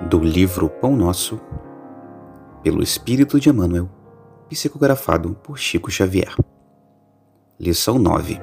[0.00, 1.38] do livro Pão Nosso,
[2.62, 3.88] pelo Espírito de Emmanuel,
[4.48, 6.34] psicografado por Chico Xavier.
[7.58, 8.40] Lição 9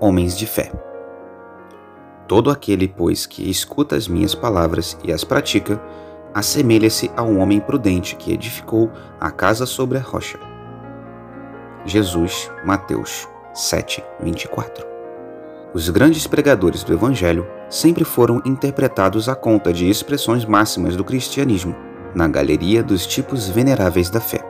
[0.00, 0.72] Homens de Fé.
[2.26, 5.80] Todo aquele, pois, que escuta as minhas palavras e as pratica,
[6.32, 8.90] assemelha-se a um homem prudente que edificou
[9.20, 10.38] a casa sobre a rocha.
[11.84, 14.93] Jesus, Mateus 7, 24.
[15.74, 21.74] Os grandes pregadores do Evangelho sempre foram interpretados à conta de expressões máximas do cristianismo,
[22.14, 24.40] na galeria dos tipos veneráveis da fé.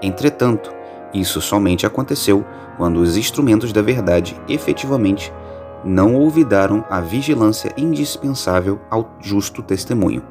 [0.00, 0.72] Entretanto,
[1.12, 2.46] isso somente aconteceu
[2.76, 5.32] quando os instrumentos da verdade efetivamente
[5.84, 10.22] não olvidaram a vigilância indispensável ao justo testemunho.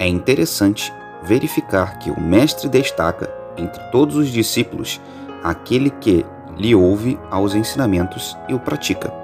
[0.00, 5.00] É interessante verificar que o Mestre destaca, entre todos os discípulos,
[5.44, 6.26] aquele que
[6.58, 9.23] lhe ouve aos ensinamentos e o pratica.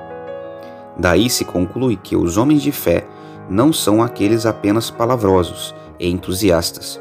[1.00, 3.06] Daí se conclui que os homens de fé
[3.48, 7.00] não são aqueles apenas palavrosos e entusiastas,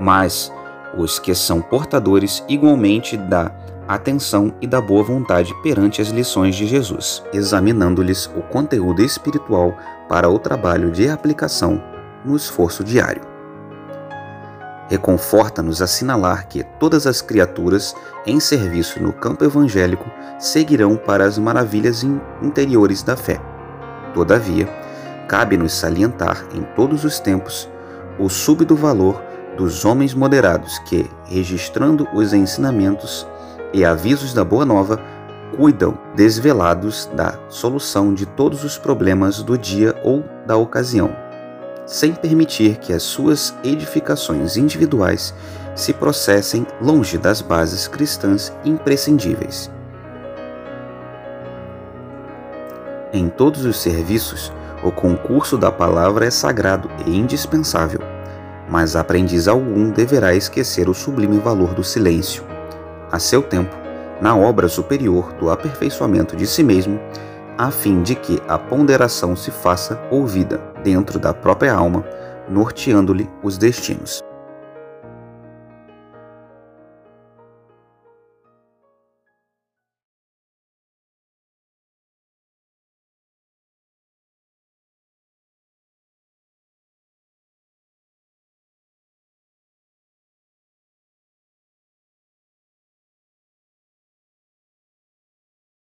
[0.00, 0.50] mas
[0.96, 3.52] os que são portadores igualmente da
[3.86, 9.76] atenção e da boa vontade perante as lições de Jesus, examinando-lhes o conteúdo espiritual
[10.08, 11.82] para o trabalho de aplicação
[12.24, 13.37] no esforço diário.
[14.88, 17.94] Reconforta-nos assinalar que todas as criaturas
[18.26, 22.02] em serviço no campo evangélico seguirão para as maravilhas
[22.42, 23.38] interiores da fé.
[24.14, 24.66] Todavia,
[25.28, 27.68] cabe-nos salientar em todos os tempos
[28.18, 29.22] o súbito valor
[29.58, 33.26] dos homens moderados que, registrando os ensinamentos
[33.74, 34.98] e avisos da Boa Nova,
[35.54, 41.27] cuidam desvelados da solução de todos os problemas do dia ou da ocasião
[41.88, 45.34] sem permitir que as suas edificações individuais
[45.74, 49.70] se processem longe das bases cristãs imprescindíveis.
[53.10, 54.52] Em todos os serviços,
[54.84, 58.00] o concurso da palavra é sagrado e indispensável,
[58.68, 62.44] mas aprendiz algum deverá esquecer o sublime valor do silêncio.
[63.10, 63.74] A seu tempo,
[64.20, 67.00] na obra superior do aperfeiçoamento de si mesmo,
[67.58, 72.04] a fim de que a ponderação se faça ouvida dentro da própria alma,
[72.48, 74.22] norteando-lhe os destinos.